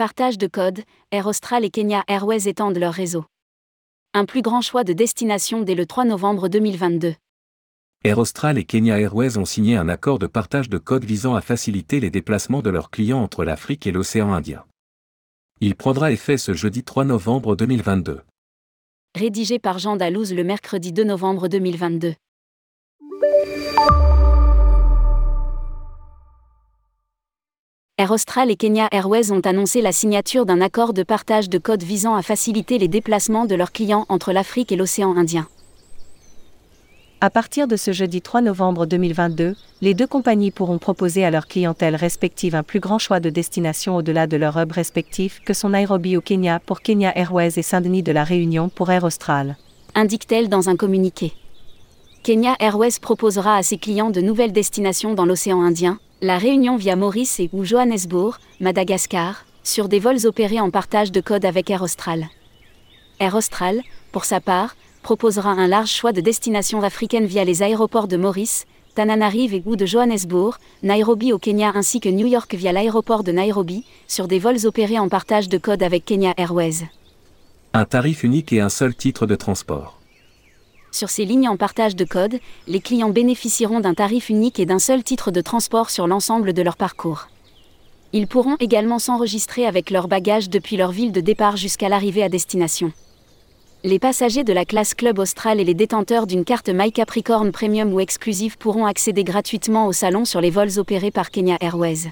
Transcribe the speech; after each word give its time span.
Partage 0.00 0.38
de 0.38 0.46
code, 0.46 0.80
Air 1.10 1.26
Austral 1.26 1.62
et 1.62 1.68
Kenya 1.68 2.04
Airways 2.08 2.48
étendent 2.48 2.78
leur 2.78 2.94
réseau. 2.94 3.26
Un 4.14 4.24
plus 4.24 4.40
grand 4.40 4.62
choix 4.62 4.82
de 4.82 4.94
destination 4.94 5.60
dès 5.60 5.74
le 5.74 5.84
3 5.84 6.06
novembre 6.06 6.48
2022. 6.48 7.16
Air 8.04 8.18
Austral 8.18 8.56
et 8.56 8.64
Kenya 8.64 8.98
Airways 8.98 9.36
ont 9.36 9.44
signé 9.44 9.76
un 9.76 9.90
accord 9.90 10.18
de 10.18 10.26
partage 10.26 10.70
de 10.70 10.78
code 10.78 11.04
visant 11.04 11.34
à 11.34 11.42
faciliter 11.42 12.00
les 12.00 12.08
déplacements 12.08 12.62
de 12.62 12.70
leurs 12.70 12.88
clients 12.88 13.22
entre 13.22 13.44
l'Afrique 13.44 13.86
et 13.86 13.92
l'océan 13.92 14.32
Indien. 14.32 14.64
Il 15.60 15.74
prendra 15.74 16.12
effet 16.12 16.38
ce 16.38 16.54
jeudi 16.54 16.82
3 16.82 17.04
novembre 17.04 17.54
2022. 17.54 18.22
Rédigé 19.14 19.58
par 19.58 19.78
Jean 19.78 19.96
Dalouse 19.96 20.32
le 20.32 20.44
mercredi 20.44 20.94
2 20.94 21.04
novembre 21.04 21.48
2022. 21.48 22.14
Air 28.10 28.14
Austral 28.14 28.50
et 28.50 28.56
Kenya 28.56 28.88
Airways 28.90 29.30
ont 29.30 29.40
annoncé 29.42 29.80
la 29.80 29.92
signature 29.92 30.44
d'un 30.44 30.60
accord 30.60 30.94
de 30.94 31.04
partage 31.04 31.48
de 31.48 31.58
code 31.58 31.84
visant 31.84 32.16
à 32.16 32.22
faciliter 32.22 32.76
les 32.76 32.88
déplacements 32.88 33.46
de 33.46 33.54
leurs 33.54 33.70
clients 33.70 34.04
entre 34.08 34.32
l'Afrique 34.32 34.72
et 34.72 34.76
l'océan 34.76 35.16
Indien. 35.16 35.46
À 37.20 37.30
partir 37.30 37.68
de 37.68 37.76
ce 37.76 37.92
jeudi 37.92 38.20
3 38.20 38.40
novembre 38.40 38.86
2022, 38.86 39.54
les 39.80 39.94
deux 39.94 40.08
compagnies 40.08 40.50
pourront 40.50 40.78
proposer 40.78 41.24
à 41.24 41.30
leur 41.30 41.46
clientèle 41.46 41.94
respective 41.94 42.56
un 42.56 42.64
plus 42.64 42.80
grand 42.80 42.98
choix 42.98 43.20
de 43.20 43.30
destinations 43.30 43.94
au-delà 43.94 44.26
de 44.26 44.36
leurs 44.36 44.58
hubs 44.58 44.72
respectifs 44.72 45.40
que 45.46 45.54
sont 45.54 45.68
Nairobi 45.68 46.16
au 46.16 46.20
Kenya 46.20 46.58
pour 46.58 46.80
Kenya 46.80 47.16
Airways 47.16 47.52
et 47.58 47.62
Saint-Denis 47.62 48.02
de 48.02 48.10
la 48.10 48.24
Réunion 48.24 48.70
pour 48.70 48.90
Air 48.90 49.04
Austral. 49.04 49.56
Indique-t-elle 49.94 50.48
dans 50.48 50.68
un 50.68 50.74
communiqué. 50.74 51.32
Kenya 52.24 52.56
Airways 52.58 52.98
proposera 53.00 53.54
à 53.54 53.62
ses 53.62 53.78
clients 53.78 54.10
de 54.10 54.20
nouvelles 54.20 54.52
destinations 54.52 55.14
dans 55.14 55.26
l'océan 55.26 55.62
Indien, 55.62 56.00
la 56.22 56.36
Réunion 56.36 56.76
via 56.76 56.96
Maurice 56.96 57.40
et 57.40 57.48
ou 57.52 57.64
Johannesburg, 57.64 58.36
Madagascar, 58.60 59.46
sur 59.62 59.88
des 59.88 59.98
vols 59.98 60.26
opérés 60.26 60.60
en 60.60 60.70
partage 60.70 61.12
de 61.12 61.20
code 61.20 61.46
avec 61.46 61.70
Air 61.70 61.82
Austral. 61.82 62.28
Air 63.20 63.34
Austral, 63.34 63.80
pour 64.12 64.26
sa 64.26 64.40
part, 64.40 64.76
proposera 65.02 65.50
un 65.50 65.66
large 65.66 65.90
choix 65.90 66.12
de 66.12 66.20
destinations 66.20 66.82
africaines 66.82 67.24
via 67.24 67.44
les 67.44 67.62
aéroports 67.62 68.08
de 68.08 68.18
Maurice, 68.18 68.66
Tananarive 68.94 69.54
et 69.54 69.62
ou 69.64 69.76
de 69.76 69.86
Johannesburg, 69.86 70.56
Nairobi 70.82 71.32
au 71.32 71.38
Kenya 71.38 71.72
ainsi 71.74 72.00
que 72.00 72.08
New 72.08 72.26
York 72.26 72.54
via 72.54 72.72
l'aéroport 72.72 73.24
de 73.24 73.32
Nairobi, 73.32 73.84
sur 74.06 74.28
des 74.28 74.38
vols 74.38 74.66
opérés 74.66 74.98
en 74.98 75.08
partage 75.08 75.48
de 75.48 75.56
code 75.56 75.82
avec 75.82 76.04
Kenya 76.04 76.34
Airways. 76.36 76.88
Un 77.72 77.84
tarif 77.86 78.24
unique 78.24 78.52
et 78.52 78.60
un 78.60 78.68
seul 78.68 78.94
titre 78.94 79.26
de 79.26 79.36
transport. 79.36 79.99
Sur 80.92 81.08
ces 81.08 81.24
lignes 81.24 81.48
en 81.48 81.56
partage 81.56 81.94
de 81.94 82.04
code, 82.04 82.40
les 82.66 82.80
clients 82.80 83.10
bénéficieront 83.10 83.80
d'un 83.80 83.94
tarif 83.94 84.28
unique 84.28 84.58
et 84.58 84.66
d'un 84.66 84.78
seul 84.78 85.04
titre 85.04 85.30
de 85.30 85.40
transport 85.40 85.90
sur 85.90 86.06
l'ensemble 86.06 86.52
de 86.52 86.62
leur 86.62 86.76
parcours. 86.76 87.28
Ils 88.12 88.26
pourront 88.26 88.56
également 88.58 88.98
s'enregistrer 88.98 89.66
avec 89.66 89.90
leurs 89.90 90.08
bagages 90.08 90.50
depuis 90.50 90.76
leur 90.76 90.90
ville 90.90 91.12
de 91.12 91.20
départ 91.20 91.56
jusqu'à 91.56 91.88
l'arrivée 91.88 92.24
à 92.24 92.28
destination. 92.28 92.92
Les 93.84 94.00
passagers 94.00 94.44
de 94.44 94.52
la 94.52 94.64
classe 94.64 94.94
Club 94.94 95.20
Austral 95.20 95.60
et 95.60 95.64
les 95.64 95.74
détenteurs 95.74 96.26
d'une 96.26 96.44
carte 96.44 96.68
My 96.68 96.92
Capricorn 96.92 97.52
Premium 97.52 97.94
ou 97.94 98.00
exclusive 98.00 98.58
pourront 98.58 98.84
accéder 98.84 99.24
gratuitement 99.24 99.86
au 99.86 99.92
salon 99.92 100.24
sur 100.24 100.40
les 100.40 100.50
vols 100.50 100.78
opérés 100.78 101.12
par 101.12 101.30
Kenya 101.30 101.56
Airways. 101.60 102.10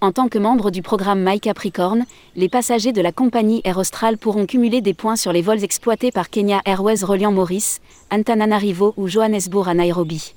En 0.00 0.12
tant 0.12 0.28
que 0.28 0.38
membre 0.38 0.70
du 0.70 0.82
programme 0.82 1.24
My 1.24 1.40
Capricorn, 1.40 2.04
les 2.36 2.48
passagers 2.48 2.92
de 2.92 3.00
la 3.00 3.12
compagnie 3.12 3.62
Air 3.64 3.78
Austral 3.78 4.18
pourront 4.18 4.44
cumuler 4.44 4.80
des 4.80 4.92
points 4.92 5.16
sur 5.16 5.32
les 5.32 5.40
vols 5.40 5.64
exploités 5.64 6.10
par 6.10 6.28
Kenya 6.28 6.60
Airways 6.66 7.04
reliant 7.04 7.32
Maurice, 7.32 7.80
Antananarivo 8.10 8.92
ou 8.96 9.08
Johannesburg 9.08 9.68
à 9.68 9.74
Nairobi. 9.74 10.34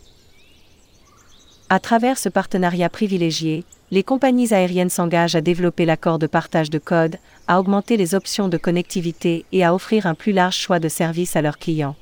À 1.70 1.80
travers 1.80 2.18
ce 2.18 2.30
partenariat 2.30 2.90
privilégié, 2.90 3.66
les 3.92 4.04
compagnies 4.04 4.54
aériennes 4.54 4.90
s'engagent 4.90 5.36
à 5.36 5.42
développer 5.42 5.86
l'accord 5.86 6.18
de 6.18 6.28
partage 6.28 6.70
de 6.70 6.80
code, 6.80 7.18
à 7.48 7.60
augmenter 7.60 7.98
les 7.98 8.16
options 8.16 8.48
de 8.48 8.58
connectivité 8.58 9.46
et 9.52 9.66
à 9.66 9.74
offrir 9.74 10.06
un 10.06 10.14
plus 10.14 10.32
large 10.32 10.56
choix 10.56 10.80
de 10.80 10.88
services 10.88 11.36
à 11.36 11.42
leurs 11.42 11.58
clients. 11.58 11.96